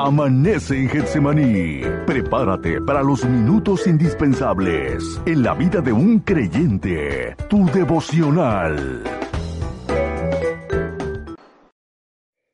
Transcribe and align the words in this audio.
Amanece 0.00 0.76
en 0.76 0.88
Getsemaní. 0.88 1.80
Prepárate 2.06 2.80
para 2.80 3.02
los 3.02 3.24
minutos 3.24 3.84
indispensables 3.88 5.20
en 5.26 5.42
la 5.42 5.54
vida 5.54 5.80
de 5.80 5.92
un 5.92 6.20
creyente. 6.20 7.34
Tu 7.48 7.66
devocional. 7.66 9.02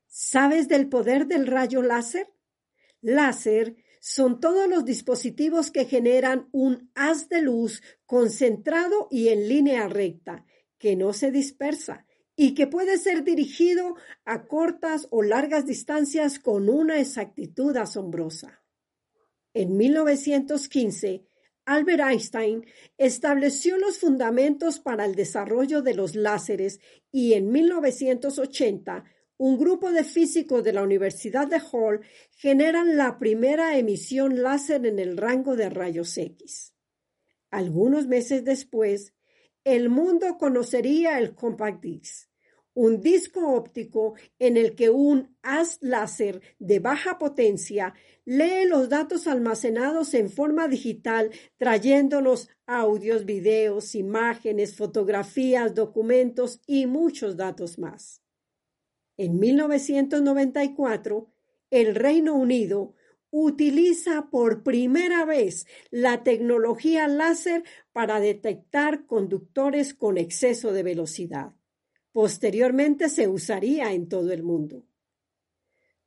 ¿Sabes 0.07 0.69
del 0.69 0.89
poder 0.89 1.27
del 1.27 1.47
rayo 1.47 1.83
láser? 1.83 2.33
Láser 3.03 3.77
son 4.01 4.41
todos 4.41 4.67
los 4.67 4.87
dispositivos 4.87 5.71
que 5.71 5.85
generan 5.85 6.49
un 6.51 6.91
haz 6.95 7.29
de 7.29 7.43
luz 7.43 7.83
concentrado 8.07 9.07
y 9.11 9.29
en 9.29 9.51
línea 9.51 9.87
recta, 9.87 10.47
que 10.79 10.97
no 10.97 11.13
se 11.13 11.31
dispersa 11.31 12.07
y 12.37 12.55
que 12.55 12.67
puede 12.67 12.99
ser 12.99 13.25
dirigido 13.25 13.97
a 14.25 14.47
cortas 14.47 15.07
o 15.11 15.23
largas 15.23 15.67
distancias 15.67 16.39
con 16.39 16.69
una 16.69 17.01
exactitud 17.01 17.77
asombrosa. 17.77 18.63
En 19.53 19.77
1915, 19.77 21.27
Albert 21.67 22.01
Einstein 22.01 22.67
estableció 22.99 23.79
los 23.79 23.99
fundamentos 23.99 24.81
para 24.81 25.05
el 25.05 25.15
desarrollo 25.15 25.81
de 25.81 25.95
los 25.95 26.15
láseres 26.15 26.81
y 27.11 27.35
en 27.35 27.51
1980 27.51 29.05
un 29.37 29.59
grupo 29.59 29.91
de 29.91 30.05
físicos 30.05 30.63
de 30.63 30.73
la 30.73 30.83
Universidad 30.83 31.49
de 31.49 31.61
Hall 31.73 32.01
generan 32.31 32.97
la 32.97 33.19
primera 33.19 33.77
emisión 33.79 34.43
láser 34.43 34.87
en 34.87 34.99
el 34.99 35.17
rango 35.17 35.57
de 35.57 35.71
rayos 35.71 36.17
X. 36.17 36.75
Algunos 37.51 38.07
meses 38.07 38.45
después, 38.45 39.15
el 39.65 39.89
mundo 39.89 40.37
conocería 40.39 41.19
el 41.19 41.35
Compact 41.35 41.83
Disc, 41.83 42.29
un 42.75 43.01
disco 43.01 43.55
óptico 43.55 44.15
en 44.39 44.57
el 44.57 44.75
que 44.75 44.91
un 44.91 45.37
haz 45.43 45.79
láser 45.81 46.43
de 46.59 46.81
baja 46.81 47.19
potencia 47.19 47.95
lee 48.25 48.67
los 48.69 48.89
datos 48.89 49.27
almacenados 49.27 50.15
en 50.15 50.29
forma 50.29 50.69
digital, 50.69 51.31
trayéndonos 51.57 52.49
audios, 52.67 53.25
videos, 53.25 53.95
imágenes, 53.95 54.77
fotografías, 54.77 55.75
documentos 55.75 56.61
y 56.67 56.87
muchos 56.87 57.37
datos 57.37 57.79
más. 57.79 58.23
En 59.17 59.39
1994, 59.39 61.29
el 61.71 61.95
Reino 61.95 62.35
Unido 62.35 62.95
utiliza 63.37 64.31
por 64.31 64.63
primera 64.63 65.25
vez 65.25 65.67
la 65.91 66.23
tecnología 66.23 67.09
láser 67.09 67.65
para 67.93 68.21
detectar 68.21 69.07
conductores 69.07 69.93
con 69.93 70.19
exceso 70.19 70.73
de 70.73 70.85
velocidad. 70.85 71.53
Posteriormente 72.13 73.09
se 73.09 73.27
usaría 73.27 73.93
en 73.93 74.09
todo 74.09 74.31
el 74.31 74.45
mundo. 74.45 74.87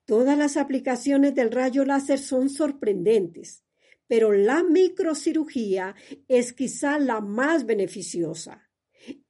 Todas 0.05 0.37
las 0.37 0.55
aplicaciones 0.55 1.35
del 1.35 1.51
rayo 1.51 1.83
láser 1.83 2.17
son 2.17 2.49
sorprendentes, 2.49 3.65
pero 4.07 4.31
la 4.31 4.63
microcirugía 4.63 5.95
es 6.29 6.53
quizá 6.53 6.97
la 6.97 7.19
más 7.19 7.65
beneficiosa. 7.65 8.69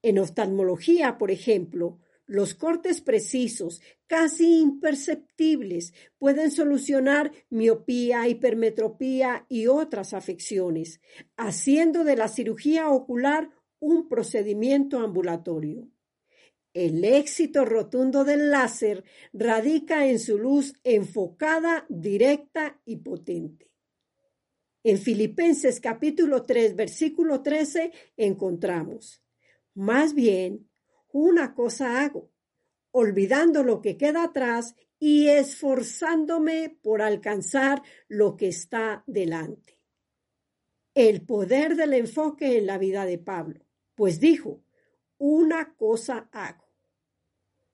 En 0.04 0.20
oftalmología, 0.20 1.18
por 1.18 1.32
ejemplo, 1.32 1.98
los 2.28 2.54
cortes 2.54 3.02
precisos, 3.02 3.82
casi 4.06 4.60
imperceptibles, 4.60 5.94
pueden 6.20 6.52
solucionar 6.52 7.32
miopía, 7.50 8.28
hipermetropía 8.28 9.46
y 9.50 9.68
otras 9.68 10.14
afecciones, 10.14 11.02
haciendo 11.38 12.04
de 12.04 12.18
la 12.18 12.28
cirugía 12.28 12.90
ocular 12.90 13.50
un 13.80 14.10
procedimiento 14.10 15.00
ambulatorio. 15.00 15.90
El 16.74 17.04
éxito 17.04 17.66
rotundo 17.66 18.24
del 18.24 18.52
láser 18.52 19.04
radica 19.34 20.06
en 20.08 20.20
su 20.20 20.38
luz 20.38 20.76
enfocada, 20.84 21.86
directa 21.90 22.80
y 22.86 22.98
potente. 22.98 23.72
En 24.84 25.00
Filipenses 25.00 25.80
capítulo 25.80 26.44
3, 26.44 26.76
versículo 26.76 27.42
13 27.42 27.92
encontramos, 28.16 29.24
más 29.74 30.14
bien, 30.14 30.70
una 31.12 31.54
cosa 31.54 32.02
hago, 32.02 32.32
olvidando 32.92 33.64
lo 33.64 33.82
que 33.82 33.98
queda 33.98 34.24
atrás 34.24 34.76
y 35.00 35.28
esforzándome 35.28 36.78
por 36.82 37.02
alcanzar 37.02 37.84
lo 38.08 38.36
que 38.36 38.48
está 38.48 39.04
delante. 39.08 39.80
El 40.94 41.22
poder 41.22 41.76
del 41.76 41.94
enfoque 41.94 42.58
en 42.58 42.66
la 42.66 42.78
vida 42.78 43.06
de 43.06 43.20
Pablo, 43.20 43.66
pues 43.94 44.20
dijo, 44.20 44.64
una 45.20 45.76
cosa 45.76 46.30
hago. 46.32 46.66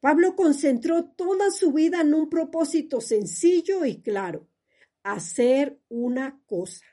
Pablo 0.01 0.35
concentró 0.35 1.05
toda 1.05 1.49
su 1.49 1.71
vida 1.71 2.01
en 2.01 2.13
un 2.13 2.29
propósito 2.29 2.99
sencillo 2.99 3.85
y 3.85 4.01
claro, 4.01 4.49
hacer 5.03 5.79
una 5.87 6.41
cosa. 6.45 6.85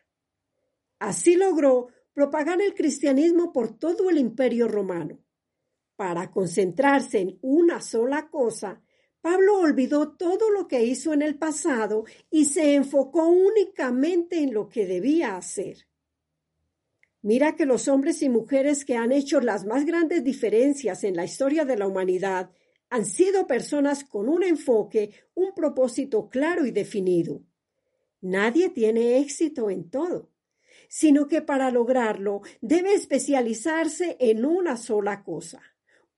Así 1.00 1.34
logró 1.34 1.88
propagar 2.12 2.60
el 2.60 2.74
cristianismo 2.74 3.52
por 3.52 3.76
todo 3.76 4.10
el 4.10 4.18
imperio 4.18 4.68
romano 4.68 5.18
para 6.00 6.30
concentrarse 6.30 7.18
en 7.18 7.38
una 7.42 7.82
sola 7.82 8.30
cosa, 8.30 8.80
Pablo 9.20 9.58
olvidó 9.58 10.12
todo 10.12 10.48
lo 10.48 10.66
que 10.66 10.82
hizo 10.82 11.12
en 11.12 11.20
el 11.20 11.36
pasado 11.36 12.04
y 12.30 12.46
se 12.46 12.74
enfocó 12.74 13.28
únicamente 13.28 14.38
en 14.38 14.54
lo 14.54 14.70
que 14.70 14.86
debía 14.86 15.36
hacer. 15.36 15.86
Mira 17.20 17.54
que 17.54 17.66
los 17.66 17.86
hombres 17.86 18.22
y 18.22 18.30
mujeres 18.30 18.86
que 18.86 18.96
han 18.96 19.12
hecho 19.12 19.42
las 19.42 19.66
más 19.66 19.84
grandes 19.84 20.24
diferencias 20.24 21.04
en 21.04 21.16
la 21.16 21.26
historia 21.26 21.66
de 21.66 21.76
la 21.76 21.86
humanidad 21.86 22.50
han 22.88 23.04
sido 23.04 23.46
personas 23.46 24.02
con 24.02 24.30
un 24.30 24.42
enfoque, 24.42 25.10
un 25.34 25.52
propósito 25.52 26.30
claro 26.30 26.64
y 26.64 26.70
definido. 26.70 27.42
Nadie 28.22 28.70
tiene 28.70 29.18
éxito 29.18 29.68
en 29.68 29.90
todo, 29.90 30.30
sino 30.88 31.28
que 31.28 31.42
para 31.42 31.70
lograrlo 31.70 32.40
debe 32.62 32.94
especializarse 32.94 34.16
en 34.18 34.46
una 34.46 34.78
sola 34.78 35.22
cosa 35.22 35.60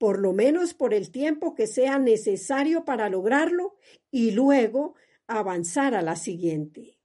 por 0.03 0.19
lo 0.19 0.33
menos 0.33 0.73
por 0.73 0.93
el 0.93 1.11
tiempo 1.11 1.55
que 1.55 1.65
sea 1.65 1.97
necesario 1.97 2.83
para 2.83 3.07
lograrlo 3.07 3.77
y 4.11 4.31
luego 4.31 4.95
avanzar 5.27 5.95
a 5.95 6.01
la 6.01 6.17
siguiente. 6.17 6.99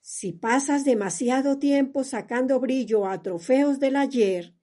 Si 0.00 0.32
pasas 0.32 0.86
demasiado 0.86 1.58
tiempo 1.58 2.04
sacando 2.04 2.60
brillo 2.60 3.06
a 3.06 3.20
trofeos 3.20 3.78
del 3.78 3.96
ayer, 3.96 4.54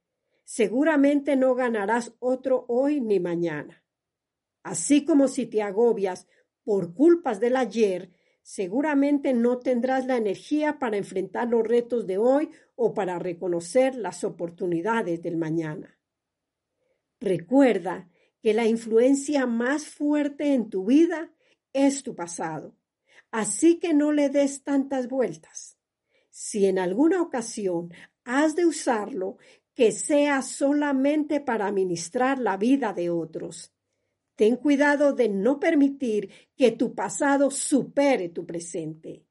seguramente 0.43 1.35
no 1.35 1.53
ganarás 1.53 2.15
otro 2.17 2.65
hoy 2.67 2.99
ni 2.99 3.19
mañana. 3.19 3.85
Así 4.63 5.05
como 5.05 5.27
si 5.27 5.45
te 5.45 5.61
agobias 5.61 6.25
por 6.63 6.95
culpas 6.95 7.39
del 7.39 7.57
ayer, 7.57 8.09
seguramente 8.41 9.35
no 9.35 9.59
tendrás 9.59 10.07
la 10.07 10.17
energía 10.17 10.79
para 10.79 10.97
enfrentar 10.97 11.47
los 11.49 11.61
retos 11.61 12.07
de 12.07 12.17
hoy 12.17 12.49
o 12.75 12.95
para 12.95 13.19
reconocer 13.19 13.93
las 13.93 14.23
oportunidades 14.23 15.21
del 15.21 15.37
mañana. 15.37 15.95
Recuerda 17.19 18.09
que 18.41 18.53
la 18.53 18.67
influencia 18.67 19.45
más 19.45 19.85
fuerte 19.87 20.53
en 20.53 20.69
tu 20.69 20.85
vida 20.85 21.31
es 21.73 22.03
tu 22.03 22.15
pasado. 22.15 22.75
Así 23.31 23.79
que 23.79 23.93
no 23.93 24.11
le 24.11 24.29
des 24.29 24.63
tantas 24.63 25.07
vueltas. 25.07 25.77
Si 26.29 26.65
en 26.65 26.79
alguna 26.79 27.21
ocasión 27.21 27.93
has 28.23 28.55
de 28.55 28.65
usarlo, 28.65 29.37
que 29.73 29.91
sea 29.91 30.41
solamente 30.41 31.41
para 31.41 31.67
administrar 31.67 32.39
la 32.39 32.55
vida 32.55 32.93
de 32.93 33.09
otros. 33.09 33.73
Ten 34.35 34.55
cuidado 34.55 35.13
de 35.13 35.29
no 35.29 35.59
permitir 35.59 36.29
que 36.55 36.71
tu 36.71 36.95
pasado 36.95 37.51
supere 37.51 38.29
tu 38.29 38.45
presente. 38.45 39.25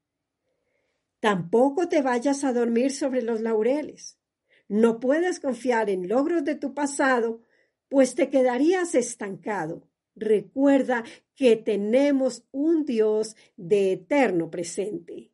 Tampoco 1.19 1.89
te 1.89 2.01
vayas 2.01 2.43
a 2.43 2.53
dormir 2.53 2.91
sobre 2.91 3.23
los 3.23 3.41
laureles. 3.41 4.19
No 4.67 4.99
puedes 4.99 5.39
confiar 5.39 5.89
en 5.89 6.07
logros 6.07 6.43
de 6.43 6.55
tu 6.55 6.73
pasado 6.73 7.41
pues 7.89 8.15
te 8.15 8.29
quedarías 8.29 8.95
estancado. 8.95 9.87
Recuerda 10.15 11.03
que 11.35 11.57
tenemos 11.57 12.43
un 12.51 12.85
Dios 12.85 13.35
de 13.57 13.93
eterno 13.93 14.49
presente. 14.49 15.31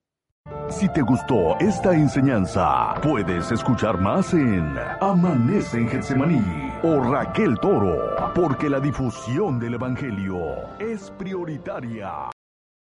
Si 0.69 0.91
te 0.91 1.01
gustó 1.01 1.59
esta 1.59 1.93
enseñanza, 1.93 2.95
puedes 3.01 3.51
escuchar 3.51 3.99
más 3.99 4.33
en 4.33 4.75
Amanece 4.99 5.77
en 5.77 5.87
Getsemaní 5.87 6.41
o 6.83 6.99
Raquel 6.99 7.59
Toro, 7.59 8.15
porque 8.33 8.69
la 8.69 8.79
difusión 8.79 9.59
del 9.59 9.75
Evangelio 9.75 10.39
es 10.79 11.11
prioritaria. 11.11 12.31